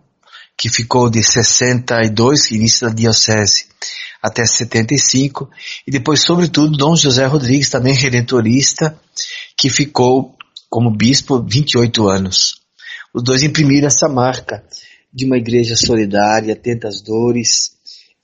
que 0.59 0.69
ficou 0.69 1.09
de 1.09 1.23
62, 1.23 2.51
início 2.51 2.87
da 2.87 2.95
diocese, 2.95 3.69
até 4.23 4.45
75, 4.45 5.49
e 5.87 5.91
depois, 5.91 6.21
sobretudo, 6.21 6.77
Dom 6.77 6.95
José 6.95 7.25
Rodrigues, 7.25 7.71
também 7.71 7.95
redentorista, 7.95 8.95
que 9.57 9.71
ficou 9.71 10.37
como 10.71 10.97
bispo 10.97 11.43
28 11.43 12.09
anos. 12.09 12.61
Os 13.13 13.25
dois 13.25 13.43
imprimiram 13.43 13.89
essa 13.89 14.09
marca 14.09 14.65
de 15.13 15.25
uma 15.25 15.37
igreja 15.37 15.75
solidária, 15.75 16.55
atenta 16.55 16.87
às 16.87 17.03
dores, 17.03 17.73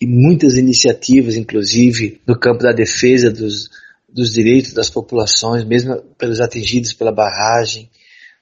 e 0.00 0.06
muitas 0.06 0.54
iniciativas, 0.54 1.34
inclusive, 1.34 2.20
no 2.24 2.38
campo 2.38 2.62
da 2.62 2.70
defesa 2.70 3.30
dos, 3.30 3.68
dos 4.08 4.30
direitos 4.30 4.72
das 4.72 4.88
populações, 4.88 5.64
mesmo 5.64 5.96
pelos 6.16 6.40
atingidos 6.40 6.92
pela 6.92 7.10
barragem. 7.10 7.90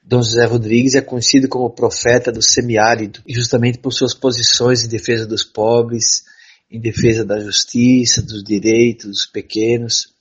Dom 0.03 0.21
José 0.21 0.45
Rodrigues 0.45 0.95
é 0.95 1.01
conhecido 1.01 1.49
como 1.49 1.71
profeta 1.71 2.31
do 2.31 2.43
semiárido, 2.43 3.23
justamente 3.27 3.79
por 3.79 3.93
suas 3.93 4.13
posições 4.13 4.85
em 4.85 4.89
defesa 4.89 5.27
dos 5.27 5.43
pobres, 5.43 6.25
em 6.71 6.79
defesa 6.79 7.25
da 7.25 7.41
justiça, 7.41 8.21
dos 8.21 8.45
direitos 8.45 9.09
dos 9.09 9.27
pequenos. 9.27 10.13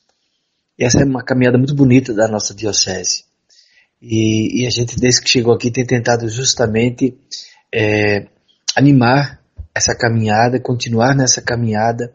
E 0.79 0.85
essa 0.85 1.01
é 1.01 1.05
uma 1.05 1.23
caminhada 1.23 1.57
muito 1.57 1.75
bonita 1.75 2.13
da 2.13 2.29
nossa 2.29 2.53
diocese. 2.53 3.25
E, 4.05 4.61
e 4.63 4.67
a 4.67 4.69
gente, 4.69 4.99
desde 4.99 5.21
que 5.21 5.29
chegou 5.29 5.53
aqui, 5.53 5.71
tem 5.71 5.85
tentado 5.85 6.27
justamente 6.27 7.17
é, 7.73 8.27
animar 8.75 9.39
essa 9.73 9.95
caminhada, 9.95 10.59
continuar 10.59 11.15
nessa 11.15 11.41
caminhada 11.41 12.13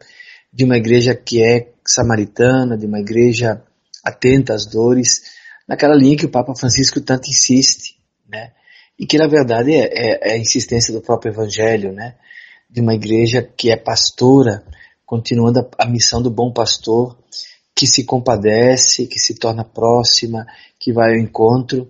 de 0.53 0.65
uma 0.65 0.77
igreja 0.77 1.15
que 1.15 1.43
é 1.43 1.73
samaritana, 1.87 2.77
de 2.77 2.85
uma 2.85 3.01
igreja 3.01 3.63
atenta 4.05 4.53
às 4.53 4.67
dores, 4.67 5.23
naquela 5.67 5.97
linha 5.97 6.19
que 6.19 6.27
o 6.27 6.31
Papa 6.31 6.55
Francisco 6.55 7.01
tanto 7.01 7.31
insiste, 7.31 7.97
né? 8.29 8.53
E 8.99 9.07
que 9.07 9.17
na 9.17 9.27
verdade 9.27 9.73
é, 9.73 9.87
é, 9.87 10.31
é 10.31 10.33
a 10.35 10.39
insistência 10.39 10.93
do 10.93 11.01
próprio 11.01 11.33
Evangelho, 11.33 11.91
né? 11.91 12.17
De 12.69 12.83
uma 12.83 12.95
igreja 12.95 13.43
que 13.43 13.71
é 13.71 13.77
pastora, 13.77 14.63
continuando 15.07 15.61
a, 15.61 15.85
a 15.85 15.87
missão 15.87 16.21
do 16.21 16.31
bom 16.31 16.53
pastor, 16.53 17.17
que 17.75 17.87
se 17.87 18.05
compadece, 18.05 19.07
que 19.07 19.19
se 19.19 19.35
torna 19.37 19.65
próxima, 19.65 20.45
que 20.89 20.93
vai 20.93 21.11
ao 21.11 21.19
encontro 21.19 21.87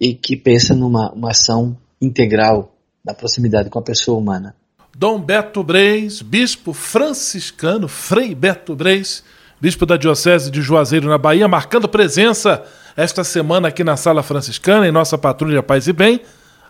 e 0.00 0.14
que 0.14 0.36
pensa 0.36 0.72
numa 0.72 1.10
uma 1.12 1.32
ação 1.32 1.76
integral 2.00 2.72
da 3.04 3.12
proximidade 3.12 3.68
com 3.68 3.80
a 3.80 3.82
pessoa 3.82 4.16
humana. 4.16 4.54
Dom 4.96 5.20
Beto 5.20 5.60
Breis, 5.64 6.22
bispo 6.22 6.72
franciscano, 6.72 7.88
Frei 7.88 8.36
Beto 8.36 8.76
Breis, 8.76 9.24
bispo 9.60 9.84
da 9.84 9.96
Diocese 9.96 10.52
de 10.52 10.62
Juazeiro, 10.62 11.08
na 11.08 11.18
Bahia, 11.18 11.48
marcando 11.48 11.88
presença 11.88 12.62
esta 12.96 13.24
semana 13.24 13.68
aqui 13.68 13.82
na 13.82 13.96
Sala 13.96 14.22
Franciscana, 14.22 14.86
em 14.86 14.92
nossa 14.92 15.18
Patrulha 15.18 15.60
Paz 15.60 15.88
e 15.88 15.92
Bem. 15.92 16.20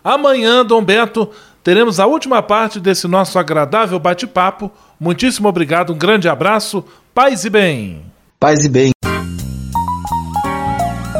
Amanhã, 0.03 0.65
Dom 0.65 0.83
Beto, 0.83 1.29
teremos 1.63 1.99
a 1.99 2.07
última 2.07 2.41
parte 2.41 2.79
desse 2.79 3.07
nosso 3.07 3.37
agradável 3.37 3.99
bate-papo. 3.99 4.71
Muitíssimo 4.99 5.47
obrigado, 5.47 5.93
um 5.93 5.97
grande 5.97 6.27
abraço, 6.27 6.83
paz 7.13 7.45
e 7.45 7.49
bem. 7.51 8.05
Paz 8.39 8.65
e 8.65 8.69
bem. 8.69 8.89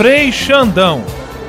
Frei 0.00 0.32
Xandão, 0.32 1.04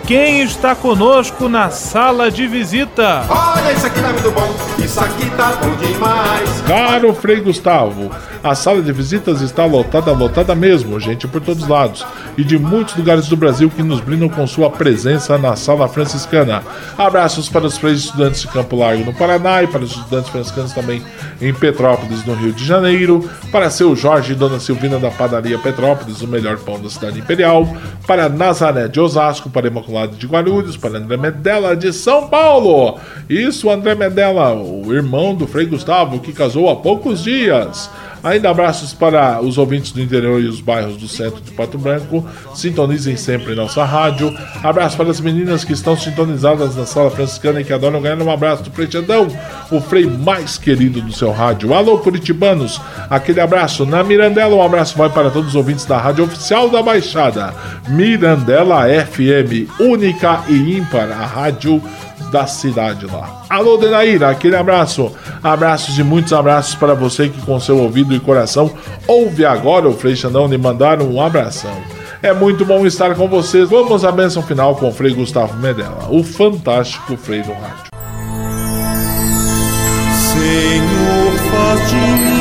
quem 0.05 0.41
está 0.41 0.75
conosco 0.75 1.47
na 1.47 1.69
sala 1.69 2.29
de 2.29 2.47
visita? 2.47 3.25
Olha, 3.29 3.71
isso 3.71 3.87
aqui 3.87 4.01
tá 4.01 4.09
muito 4.09 4.29
bom, 4.31 4.53
isso 4.77 4.99
aqui 4.99 5.29
tá 5.37 5.53
bom 5.53 5.73
demais. 5.77 6.61
Caro 6.67 7.13
Frei 7.13 7.39
Gustavo, 7.39 8.11
a 8.43 8.55
sala 8.55 8.81
de 8.81 8.91
visitas 8.91 9.41
está 9.41 9.65
lotada, 9.65 10.11
lotada 10.11 10.55
mesmo, 10.55 10.99
gente 10.99 11.27
por 11.27 11.41
todos 11.41 11.67
lados, 11.67 12.05
e 12.37 12.43
de 12.43 12.57
muitos 12.57 12.95
lugares 12.95 13.27
do 13.27 13.37
Brasil 13.37 13.69
que 13.69 13.83
nos 13.83 13.99
brindam 13.99 14.29
com 14.29 14.45
sua 14.47 14.69
presença 14.69 15.37
na 15.37 15.55
sala 15.55 15.87
franciscana. 15.87 16.63
Abraços 16.97 17.47
para 17.47 17.65
os 17.65 17.77
freis 17.77 17.99
estudantes 17.99 18.41
de 18.41 18.47
Campo 18.47 18.75
Largo 18.75 19.05
no 19.05 19.13
Paraná 19.13 19.61
e 19.61 19.67
para 19.67 19.83
os 19.83 19.91
estudantes 19.91 20.29
franciscanos 20.29 20.73
também 20.73 21.03
em 21.39 21.53
Petrópolis, 21.53 22.25
no 22.25 22.33
Rio 22.33 22.51
de 22.51 22.65
Janeiro, 22.65 23.29
para 23.51 23.69
seu 23.69 23.95
Jorge 23.95 24.33
e 24.33 24.35
Dona 24.35 24.59
Silvina 24.59 24.97
da 24.97 25.11
Padaria 25.11 25.59
Petrópolis, 25.59 26.21
o 26.21 26.27
melhor 26.27 26.57
pão 26.57 26.79
da 26.79 26.89
cidade 26.89 27.19
imperial, 27.19 27.67
para 28.07 28.29
Nazaré 28.29 28.87
de 28.87 28.99
Osasco, 28.99 29.49
para 29.49 29.67
Imaculado 29.67 30.15
de 30.15 30.25
Guarulhos, 30.25 30.77
para 30.77 30.97
André 30.97 31.17
Medella 31.17 31.75
de 31.75 31.93
São 31.93 32.27
Paulo. 32.27 32.99
Isso, 33.29 33.69
André 33.69 33.95
Medella, 33.95 34.53
o 34.53 34.93
irmão 34.93 35.35
do 35.35 35.47
Frei 35.47 35.65
Gustavo, 35.65 36.19
que 36.19 36.33
casou 36.33 36.69
há 36.69 36.75
poucos 36.75 37.23
dias. 37.23 37.89
Ainda 38.23 38.49
abraços 38.49 38.93
para 38.93 39.41
os 39.41 39.57
ouvintes 39.57 39.91
do 39.91 40.01
interior 40.01 40.41
e 40.41 40.47
os 40.47 40.61
bairros 40.61 40.97
do 40.97 41.07
centro 41.07 41.41
de 41.41 41.51
Pato 41.51 41.77
Branco. 41.77 42.25
Sintonizem 42.53 43.15
sempre 43.15 43.55
nossa 43.55 43.83
rádio. 43.83 44.35
Abraço 44.63 44.95
para 44.95 45.09
as 45.09 45.19
meninas 45.19 45.63
que 45.63 45.73
estão 45.73 45.97
sintonizadas 45.97 46.75
na 46.75 46.85
sala 46.85 47.09
franciscana 47.09 47.61
e 47.61 47.63
que 47.63 47.73
adoram 47.73 48.01
ganhar 48.01 48.21
um 48.21 48.31
abraço 48.31 48.63
do 48.63 48.71
Frei 48.71 48.89
Xandão, 48.89 49.27
o 49.71 49.81
Frei 49.81 50.05
mais 50.05 50.57
querido 50.57 51.01
do 51.01 51.11
seu 51.11 51.31
rádio. 51.31 51.73
Alô, 51.73 51.97
Curitibanos, 51.97 52.79
aquele 53.09 53.41
abraço. 53.41 53.85
Na 53.85 54.03
Mirandela, 54.03 54.55
um 54.55 54.61
abraço 54.61 54.97
vai 54.97 55.09
para 55.09 55.31
todos 55.31 55.49
os 55.49 55.55
ouvintes 55.55 55.85
da 55.85 55.97
rádio 55.97 56.25
oficial 56.25 56.69
da 56.69 56.83
Baixada. 56.83 57.53
Mirandela 57.87 58.83
FM, 58.87 59.79
única 59.79 60.43
e 60.47 60.77
ímpar, 60.77 61.11
a 61.11 61.25
rádio 61.25 61.81
da 62.31 62.47
cidade 62.47 63.05
lá. 63.05 63.43
Alô, 63.49 63.77
Denaíra, 63.77 64.29
aquele 64.29 64.55
abraço. 64.55 65.11
Abraços 65.43 65.99
e 65.99 66.03
muitos 66.03 66.33
abraços 66.33 66.75
para 66.75 66.93
você 66.93 67.29
que 67.29 67.41
com 67.41 67.59
seu 67.59 67.77
ouvido 67.77 68.13
e 68.13 68.19
coração 68.19 68.71
ouve 69.07 69.45
agora 69.45 69.87
o 69.87 69.93
Frei 69.93 70.15
Xandão 70.15 70.47
lhe 70.47 70.57
mandar 70.57 71.01
um 71.01 71.21
abração. 71.21 71.75
É 72.23 72.33
muito 72.33 72.63
bom 72.63 72.85
estar 72.85 73.15
com 73.15 73.27
vocês. 73.27 73.69
Vamos 73.69 74.05
à 74.05 74.11
bênção 74.11 74.41
final 74.43 74.75
com 74.75 74.89
o 74.89 74.93
Frei 74.93 75.13
Gustavo 75.13 75.57
Medella, 75.57 76.07
o 76.09 76.23
fantástico 76.23 77.17
Frei 77.17 77.41
do 77.41 77.51
Rádio. 77.51 77.91
Senhor, 80.31 81.31
faz 81.51 81.89
de 81.89 81.95
mim 81.95 82.40